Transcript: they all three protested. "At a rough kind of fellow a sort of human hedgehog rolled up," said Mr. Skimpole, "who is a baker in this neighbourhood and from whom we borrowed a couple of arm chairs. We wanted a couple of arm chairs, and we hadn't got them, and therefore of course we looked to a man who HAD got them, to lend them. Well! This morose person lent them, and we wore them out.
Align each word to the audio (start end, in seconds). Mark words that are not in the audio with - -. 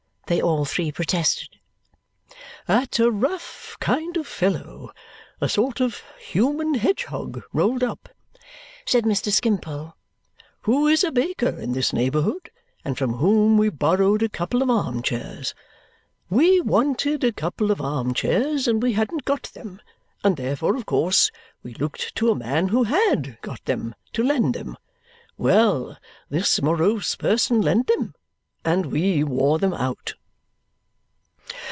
they 0.27 0.41
all 0.41 0.63
three 0.63 0.93
protested. 0.93 1.57
"At 2.65 2.99
a 2.99 3.11
rough 3.11 3.75
kind 3.81 4.15
of 4.15 4.25
fellow 4.25 4.91
a 5.41 5.49
sort 5.49 5.81
of 5.81 6.01
human 6.19 6.75
hedgehog 6.75 7.41
rolled 7.51 7.83
up," 7.83 8.07
said 8.85 9.03
Mr. 9.03 9.29
Skimpole, 9.29 9.93
"who 10.61 10.87
is 10.87 11.03
a 11.03 11.11
baker 11.11 11.49
in 11.59 11.73
this 11.73 11.91
neighbourhood 11.91 12.49
and 12.85 12.97
from 12.97 13.15
whom 13.15 13.57
we 13.57 13.67
borrowed 13.67 14.23
a 14.23 14.29
couple 14.29 14.61
of 14.61 14.69
arm 14.69 15.01
chairs. 15.01 15.53
We 16.29 16.61
wanted 16.61 17.25
a 17.25 17.33
couple 17.33 17.69
of 17.69 17.81
arm 17.81 18.13
chairs, 18.13 18.69
and 18.69 18.81
we 18.81 18.93
hadn't 18.93 19.25
got 19.25 19.51
them, 19.53 19.81
and 20.23 20.37
therefore 20.37 20.77
of 20.77 20.85
course 20.85 21.29
we 21.61 21.73
looked 21.73 22.15
to 22.15 22.31
a 22.31 22.35
man 22.35 22.69
who 22.69 22.83
HAD 22.83 23.37
got 23.41 23.65
them, 23.65 23.95
to 24.13 24.23
lend 24.23 24.53
them. 24.53 24.77
Well! 25.37 25.97
This 26.29 26.61
morose 26.61 27.17
person 27.17 27.61
lent 27.61 27.87
them, 27.87 28.15
and 28.63 28.85
we 28.85 29.25
wore 29.25 29.59
them 29.59 29.73
out. 29.73 30.13